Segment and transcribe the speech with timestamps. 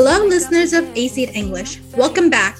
[0.00, 1.80] Hello, listeners of AC English.
[1.96, 2.54] Welcome back.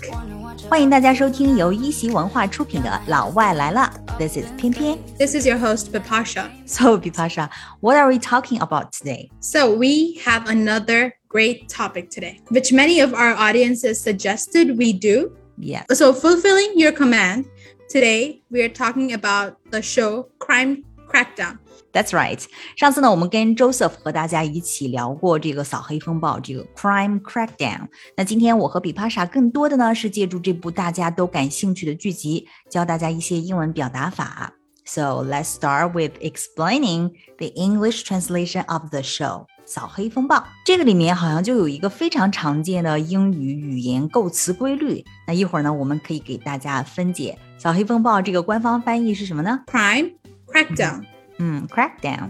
[0.68, 3.88] 欢迎大家收听由一席文化出品的《老外来了》。
[4.18, 4.98] This is 翩翩。
[5.20, 6.50] This is your host Bipasha.
[6.66, 7.48] So Bipasha,
[7.80, 9.28] what are we talking about today?
[9.38, 15.30] So we have another great topic today, which many of our audiences suggested we do.
[15.56, 15.84] Yes.
[15.92, 17.44] So fulfilling your command,
[17.88, 21.58] today we are talking about the show Crime Crackdown.
[21.97, 22.43] That's right。
[22.75, 27.87] 上次呢，我们跟 Joseph 和大家一起聊过这个扫黑风暴，这个 Crime Crackdown。
[28.17, 34.53] 那今天我和比帕莎更多的呢是借助这部大家都感兴趣的剧集，教大家一些英文表达法。
[34.85, 39.45] So let's start with explaining the English translation of the show。
[39.65, 45.01] 扫黑风暴这个里面好像就有一个非常常见的英语语言构词规律。
[45.25, 49.61] 那一会儿呢，我们可以给大家分解扫黑风暴这个官方翻译是什么呢？
[49.67, 50.15] Crime
[50.47, 51.05] Crackdown.
[51.37, 52.29] 嗯，crackdown。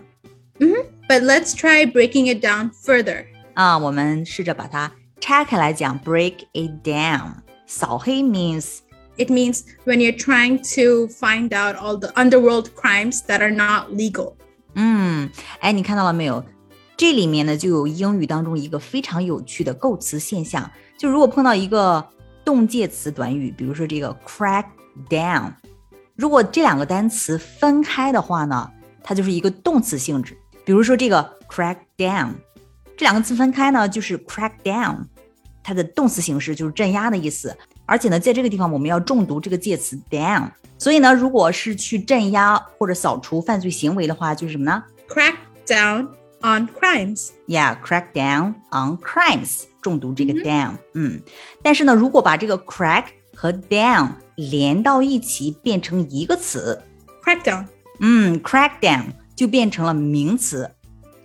[1.10, 3.26] But let's try breaking it down further.
[3.54, 7.34] 啊，我们试着把它拆开来讲，break it down。
[7.66, 8.80] 扫黑 means
[9.16, 13.92] It means when you're trying to find out all the underworld crimes that are not
[13.92, 14.34] legal.
[14.74, 16.44] 嗯，哎，你看到了没有？
[16.98, 22.04] 这里面呢就有英语当中一个非常有趣的构词现象，就如果碰到一个
[22.44, 24.66] 动介词短语，比如说这个 crack
[25.10, 25.54] down，
[26.16, 28.72] 如果这两个单词分开的话呢，
[29.03, 30.37] 它就是一个动词性质。
[30.65, 32.31] 比如说这个 crack down，
[32.97, 34.99] 这两个字分开呢就是 crack down，
[35.63, 37.57] 它的动词形式就是镇压的意思。
[37.87, 46.09] 而且呢，在这个地方我们要重读这个介词 down，所以呢，如果是去镇压或者扫除犯罪行为的话，就是什么呢？Crack down
[46.43, 47.29] on crimes.
[47.47, 51.23] Yeah, crack down on crimes，重读这个 down，嗯，
[51.63, 56.83] 但是呢，如果把这个 crack 和 down 连到一起变成一个词
[57.25, 57.65] ，Crackdown.
[58.01, 60.71] 嗯，crack down 就变成了名词，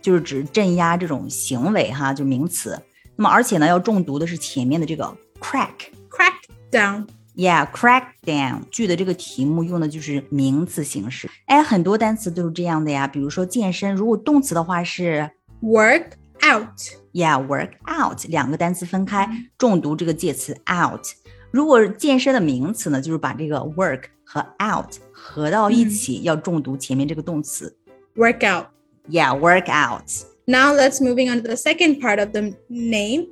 [0.01, 2.81] 就是指镇压这种行为哈，就名词。
[3.15, 5.69] 那么而且呢，要重读的是前面的这个 crack。
[6.09, 6.33] Crack
[6.71, 7.07] down.
[7.35, 11.29] Yeah, crack down 句的这个题目用的就是名词形式。
[11.45, 15.31] 哎，很多单词都是这样的呀，比如说健身，如果动词的话是
[15.61, 16.11] Work
[16.43, 16.69] out.
[17.11, 21.05] Yeah, work out 两个单词分开，重读这个介词 out。
[21.51, 27.76] 如果健身的名词呢，就是把这个 work 和 out 合到一起，要重读前面这个动词。
[28.16, 28.66] Work out.
[29.08, 30.10] Yeah, work out。
[30.46, 33.28] Now let's moving on to the second part of the name.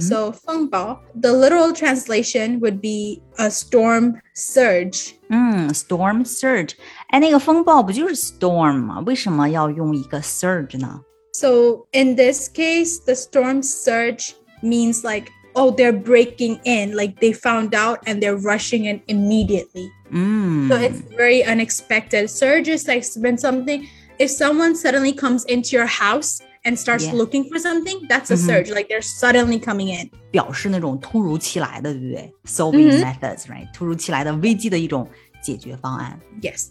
[0.00, 5.12] So, 风暴, the literal translation would be a storm surge.
[5.30, 6.72] 嗯，storm surge。
[7.08, 9.02] 哎，那个风暴不就是 storm 吗？
[9.06, 11.00] 为什么要用一个 surge 呢？
[11.32, 14.32] So, in this case, the storm surge
[14.62, 19.90] means like, oh, they're breaking in, like they found out and they're rushing in immediately.
[20.10, 22.28] 嗯 So, it's very unexpected.
[22.30, 23.86] Surge is like when something,
[24.18, 27.14] if someone suddenly comes into your house and starts Yeah.
[27.14, 28.70] looking for something, that's a surge.
[28.70, 30.10] Like they're suddenly coming in.
[30.30, 32.32] 表示那种突如其来的，对不对？
[32.46, 33.68] Solving 嗯 methods，right？
[33.74, 35.08] 突如其来的危机的一种
[35.42, 36.18] 解决方案。
[36.40, 36.68] Yes.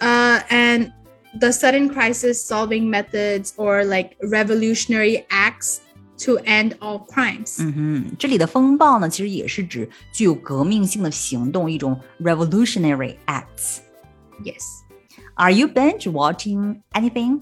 [0.00, 0.92] Uh, and
[1.38, 5.78] the sudden crisis solving methods or like revolutionary acts
[6.18, 7.56] to end all crimes.
[7.60, 13.78] 嗯哼，这里的风暴呢，其实也是指具有革命性的行动，一种 revolutionary acts。
[14.44, 14.62] Yes.
[15.34, 17.40] Are you binge watching anything?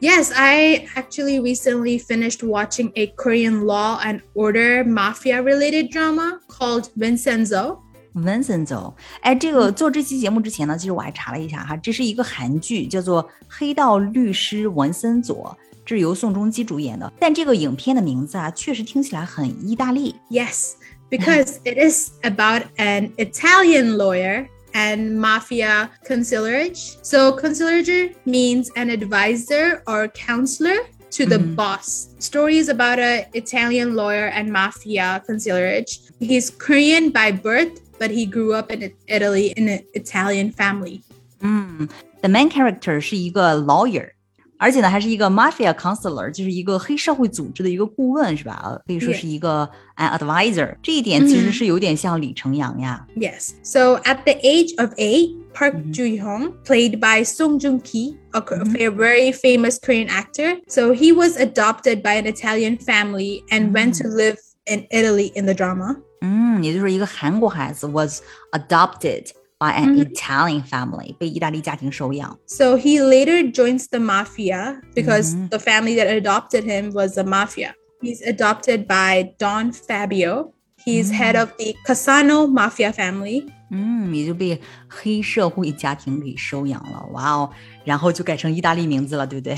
[0.00, 6.88] Yes, I actually recently finished watching a Korean law and order mafia related drama called
[6.96, 7.82] Vincenzo.
[8.15, 8.95] Vincent 走。
[9.21, 15.55] 哎，这个做这期节目之前呢，其实我还查了一下哈，这是一个韩剧，叫做《黑道律师文森佐》。
[15.87, 20.15] 是由宋仲基主演的，但这个影片的名字啊，确实听起来很意大利。
[20.31, 20.71] Yes,
[21.11, 26.73] because it is about an Italian lawyer and mafia consigliere.
[27.03, 31.53] So consigliere means an advisor or counselor to the mm-hmm.
[31.53, 32.07] boss.
[32.17, 35.85] Story is about an Italian lawyer and mafia consigliere.
[36.19, 41.01] He's Korean by birth but he grew up in Italy in an Italian family.
[41.41, 41.89] Mm.
[42.21, 44.09] the main character 是一个 lawyer，
[44.57, 48.81] 而且呢还是一个 mafia counselor，就是一个黑社会组织的一个顾问，是吧？
[48.87, 50.75] 可以说是一个 an advisor。
[50.81, 53.05] 这一点其实是有点像李成阳呀。
[53.15, 53.51] Yes.
[53.63, 55.35] So at the age of eight.
[55.55, 55.93] Park mm -hmm.
[55.93, 58.95] Joo Hyung, played by Song Joong Ki, a, mm -hmm.
[58.97, 60.59] very famous Korean actor.
[60.67, 65.45] So he was adopted by an Italian family and went to live in Italy in
[65.45, 65.95] the drama.
[66.25, 69.27] 嗯，也就是一个韩国孩子 was adopted
[69.59, 72.35] by an Italian family，被意大利家庭收养。
[72.47, 77.73] So he later joins the mafia because the family that adopted him was the mafia.
[78.01, 80.53] He's adopted by Don Fabio.
[80.83, 83.47] He's head of the Cassano mafia family.
[83.71, 87.05] 嗯，也就被黑社会家庭给收养了。
[87.13, 87.49] 哇哦，
[87.83, 89.57] 然后就改成意大利名字了，对不对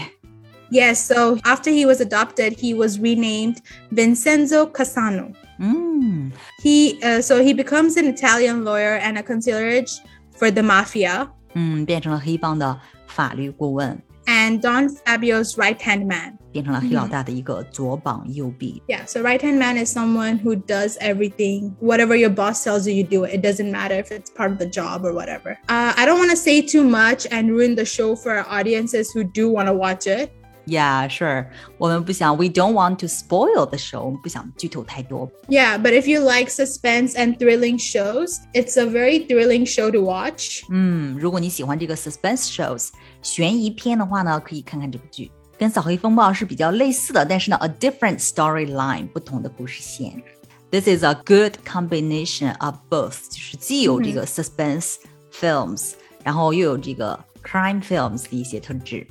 [0.69, 3.57] ？Yes, so after he was adopted, he was renamed
[3.91, 5.33] Vincenzo Cassano.
[5.58, 9.92] 嗯 He uh, so he becomes an Italian lawyer and a concierge
[10.36, 16.38] for the mafia 嗯，变成了黑帮的法律顾问， and Don Fabio's right-hand man.
[16.50, 18.82] 变成了黑老大的一个左膀右臂。
[18.86, 21.74] Yeah, so right-hand man is someone who does everything.
[21.80, 23.34] Whatever your boss tells you, you do it.
[23.34, 25.58] It doesn't matter if it's part of the job or whatever.
[25.68, 29.10] Uh, I don't want to say too much and ruin the show for our audiences
[29.12, 30.32] who do want to watch it.
[30.66, 31.46] Yeah, sure，
[31.76, 35.28] 我们不想，we don't want to spoil the show，我们不想剧透太多。
[35.48, 39.98] Yeah, but if you like suspense and thrilling shows, it's a very thrilling show to
[39.98, 40.62] watch.
[40.70, 42.90] 嗯，如果你喜欢这个 suspense shows
[43.22, 50.22] 悬疑片的话呢，可以看看这部剧，跟《扫黑风暴》是比较类似的，但是呢，a different storyline，不同的故事线。
[50.70, 54.94] This is a good combination of both，就是既有这个 suspense
[55.32, 59.04] films，、然后又有这个 crime films 的一些特质。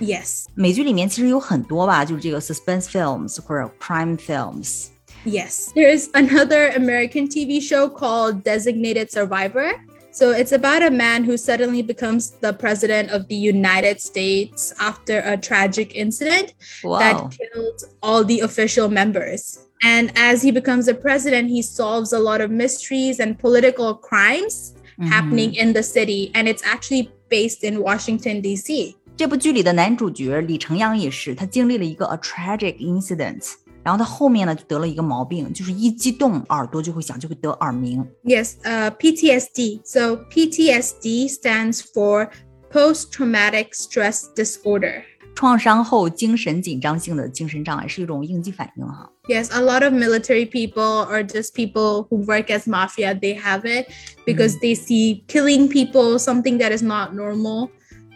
[0.00, 4.86] Yes, 美剧里面其实有很多吧，就是这个 suspense films 或者 crime films。
[5.24, 5.72] yes.
[5.74, 9.72] There's another American TV show called Designated Survivor.
[10.12, 15.20] So it's about a man who suddenly becomes the president of the United States after
[15.20, 16.98] a tragic incident Wow.
[17.00, 19.58] that killed all the official members.
[19.82, 24.72] And as he becomes a president, he solves a lot of mysteries and political crimes
[25.02, 26.30] happening in the city.
[26.34, 28.96] And it's actually based in Washington, D.C.
[29.17, 33.51] 这部剧里的男主角李成阳也是，他经历了一个 a tragic incident，
[33.83, 38.03] 然后他后面呢就得了一个毛病，就是一激动耳朵就会响，就会得耳鸣。
[38.23, 39.81] Yes, uh, PTSD.
[39.83, 42.29] So PTSD stands for
[42.71, 45.03] post-traumatic stress disorder.
[45.33, 49.09] 创伤后精神紧张性的精神障碍是一种应激反应哈。
[49.29, 53.87] Yes, a lot of military people or just people who work as mafia, they have it
[54.25, 54.61] because mm.
[54.61, 57.69] they see killing people, something that is not normal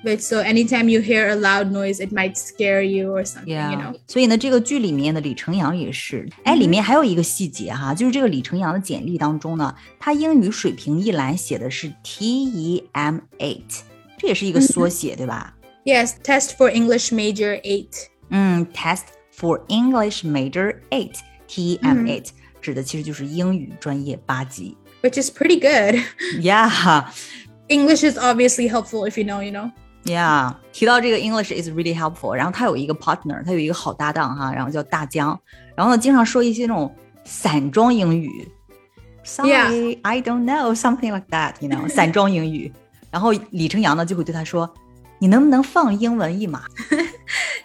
[0.04, 3.56] But so anytime you hear a loud noise, it might scare you or something, you
[3.56, 3.96] Yeah， know.
[4.06, 13.80] 所以呢，这个剧里面的李成阳也是，哎，里面还有一个细节哈，就是这个李成阳的简历当中呢，他英语水平一栏写的是 TEM eight，
[14.16, 15.54] 这也是一个缩写，对吧？
[15.84, 18.06] Yes, test for English major eight.
[18.30, 19.04] 嗯，Test
[19.36, 21.16] for English Major Eight
[21.48, 22.28] TEM eight、
[22.62, 24.76] 指的其实就是英语专业八级。
[25.02, 26.00] Which is pretty good.
[26.40, 27.04] Yeah,
[27.68, 29.72] English is obviously helpful if you know, you know.
[30.04, 30.54] yeah。
[30.72, 35.38] 提到这个 English is really helpful，然后他有一个 partner，他有一个好搭档哈，然后叫大江，
[35.74, 36.94] 然后呢经常说一些那种
[37.24, 38.48] 散装英语。
[39.22, 39.98] Sorry, Yeah.
[40.02, 42.72] I don't know something like that, you know，散装英语。
[43.10, 44.70] 然后李成阳呢就会对他说：“
[45.18, 46.62] 你能不能放英文一马？”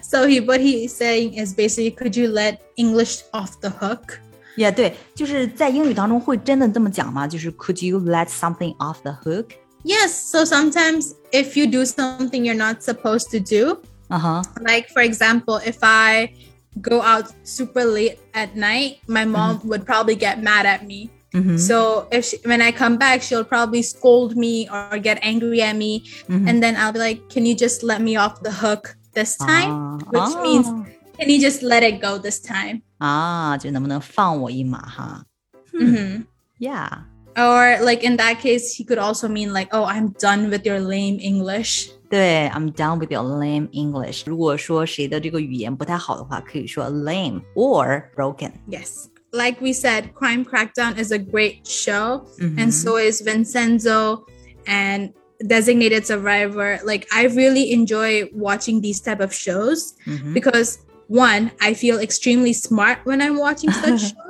[0.01, 4.19] So he what he's saying is basically could you let English off the hook?
[4.55, 7.27] 也、对，就是在英语当中会真的这么讲吗？
[7.27, 9.47] 就是 Could you let something off the hook？
[9.83, 13.77] Yes, so sometimes if you do something you're not supposed to do,
[14.09, 16.29] 嗯哼， like for example, if I
[16.81, 21.09] go out super late at night, my mom would probably get mad at me.
[21.33, 25.61] 嗯哼， So if she, when I come back, she'll probably scold me or get angry
[25.61, 28.51] at me, 嗯哼 and then I'll be like, "Can you just let me off the
[28.51, 30.67] hook this time?" 啊 which means-
[31.17, 32.81] Can you just let it go this time?
[32.97, 35.23] 啊，就能不能放我一马哈
[35.73, 36.23] hmm
[36.59, 36.89] ？Yeah，
[37.37, 40.79] Or like in that case, he could also mean like, "Oh, I'm done with your
[40.79, 44.23] lame English." 对，I'm done with your lame English。
[44.25, 48.51] 如果说谁的这个语言不太好的话，可以说 lame or broken。
[48.69, 49.07] Yes.
[49.31, 52.55] Like we said, Crime Crackdown is a great show, Mhm.
[52.57, 54.23] and so is Vincenzo
[54.65, 55.11] and
[55.45, 56.79] Designated Survivor.
[56.85, 60.77] Like I really enjoy watching these type of shows 嗯哼 because
[61.09, 64.28] one, I feel extremely smart when I'm watching such shows.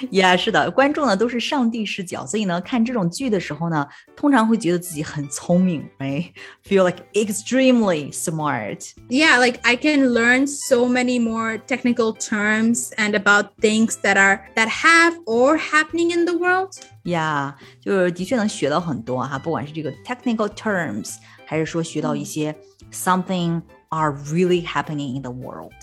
[0.11, 8.91] ，Yeah，是的，观众呢都是上帝视角，所以呢看这种剧的时候呢，通常会觉得自己很聪明，right？Feel like extremely smart。
[9.09, 14.45] Yeah, like I can learn so many more technical terms and about things that are
[14.55, 16.73] that have or happening in the world.
[17.03, 22.55] 呀就是的确能学到很多哈，不管是这个 technical terms，还是说学到一些
[22.93, 25.73] something are really happening in the world。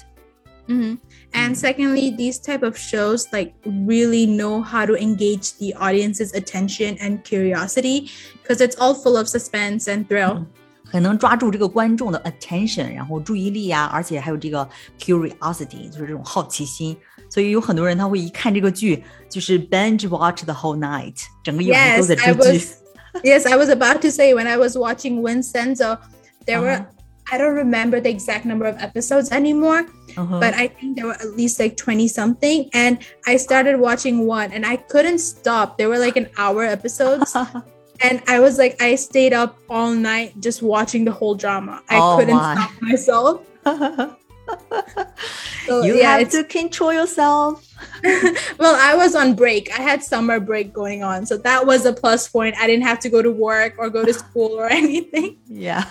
[0.68, 0.96] Mm-hmm.
[1.34, 1.54] And mm-hmm.
[1.54, 7.24] secondly, these type of shows like really know how to engage the audience's attention and
[7.24, 8.10] curiosity
[8.42, 10.36] because it's all full of suspense and thrill.
[10.36, 10.62] Mm-hmm.
[10.88, 14.68] 很能抓住这个观众的 attention，然后注意力啊，而且还有这个
[15.00, 16.96] curiosity，就是这种好奇心。
[17.28, 22.40] 所以有很多人他会一看这个剧，就是 binge watch the whole night，整个夜晚都在追剧。
[22.40, 22.74] Yes, I was,
[23.24, 25.98] yes, I was about to say when I was watching Vincenzo,
[26.46, 26.64] there uh-huh.
[26.64, 26.86] were
[27.26, 27.36] uh-huh.
[27.36, 31.14] I don't remember the exact number of episodes anymore, 嗯哼 but I think there were
[31.20, 32.70] at least like 20 something.
[32.74, 35.78] And I started watching one and I couldn't stop.
[35.78, 37.36] They were like an hour episodes.
[38.02, 41.82] and I was like, I stayed up all night just watching the whole drama.
[41.90, 42.54] I Oh couldn't my.
[42.56, 43.42] stop myself.
[45.66, 47.66] So, you yeah, have to control yourself.
[48.60, 49.72] well, I was on break.
[49.78, 51.26] I had summer break going on.
[51.26, 52.56] So that was a plus point.
[52.60, 55.38] I didn't have to go to work or go to school or anything.
[55.48, 55.84] Yeah.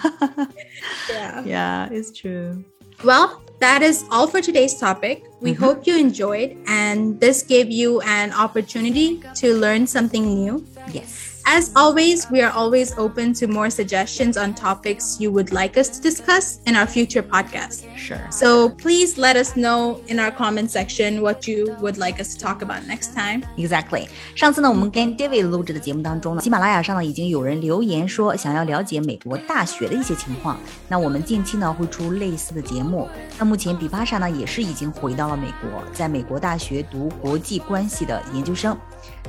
[1.10, 1.42] Yeah.
[1.44, 2.64] yeah, it's true.
[3.02, 5.24] Well, that is all for today's topic.
[5.40, 5.58] We Mhm.
[5.58, 10.64] hope you enjoyed and this gave you an opportunity to learn something new.
[10.92, 11.33] Yes.
[11.45, 15.89] As always, we are always open to more suggestions on topics you would like us
[15.89, 17.85] to discuss in our future podcast.
[17.97, 18.19] Sure.
[18.29, 22.39] So please let us know in our comment section what you would like us to
[22.39, 23.41] talk about next time.
[23.57, 24.07] Exactly。
[24.35, 30.59] 上次呢，我们跟 David 录制的节目当中呢，喜马拉雅上呢已经有人留言说想要了解美国大学的一些情况。
[30.87, 33.09] 那我们近期呢会出类似的节目。
[33.39, 38.77] 那目前比巴莎呢也是已经回到了美国，在美国大学读国际关系的研究生。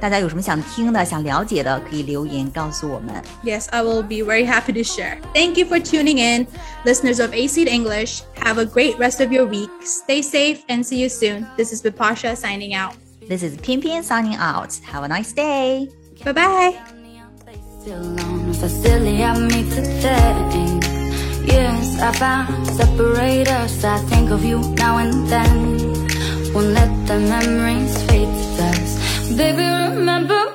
[0.00, 3.23] 大家有什么想听的、想了解的，可以留言告诉我们。
[3.44, 5.18] Yes, I will be very happy to share.
[5.35, 6.47] Thank you for tuning in,
[6.85, 8.23] listeners of AC English.
[8.42, 9.68] Have a great rest of your week.
[9.85, 11.47] Stay safe and see you soon.
[11.56, 12.94] This is Bipasha signing out.
[13.28, 14.70] This is 偏偏 signing out.
[14.90, 15.88] Have a nice day.
[16.25, 16.75] Bye bye.
[17.82, 20.78] Still on facility, I meet today.
[21.47, 23.82] Yes, I found separate us.
[23.85, 25.78] I think of you now and then.
[26.52, 28.99] Won't let the memories fade to dust.
[29.34, 29.65] Baby,
[29.98, 30.54] remember